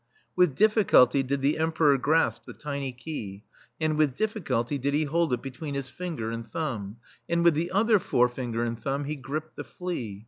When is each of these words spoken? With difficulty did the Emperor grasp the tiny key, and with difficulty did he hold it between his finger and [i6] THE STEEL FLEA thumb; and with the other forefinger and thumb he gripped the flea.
With 0.35 0.55
difficulty 0.55 1.21
did 1.21 1.41
the 1.43 1.59
Emperor 1.59 1.95
grasp 1.99 2.45
the 2.47 2.55
tiny 2.55 2.91
key, 2.91 3.43
and 3.79 3.99
with 3.99 4.15
difficulty 4.15 4.79
did 4.79 4.95
he 4.95 5.03
hold 5.03 5.31
it 5.31 5.43
between 5.43 5.75
his 5.75 5.89
finger 5.89 6.31
and 6.31 6.41
[i6] 6.47 6.47
THE 6.47 6.49
STEEL 6.49 6.59
FLEA 6.59 6.63
thumb; 6.69 6.97
and 7.29 7.43
with 7.43 7.53
the 7.53 7.69
other 7.71 7.99
forefinger 7.99 8.63
and 8.63 8.81
thumb 8.81 9.03
he 9.03 9.15
gripped 9.15 9.57
the 9.57 9.63
flea. 9.63 10.19